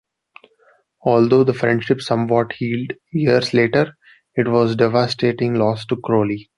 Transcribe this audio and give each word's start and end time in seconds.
Although 1.03 1.43
the 1.43 1.53
friendship 1.53 2.01
somewhat 2.01 2.53
healed 2.53 2.93
years 3.11 3.53
later, 3.53 3.95
it 4.33 4.47
was 4.47 4.71
a 4.71 4.75
devastating 4.75 5.53
loss 5.53 5.85
to 5.85 5.95
Croly. 5.95 6.49